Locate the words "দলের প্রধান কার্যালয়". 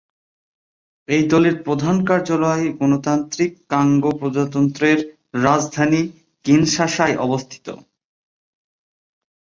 1.27-2.65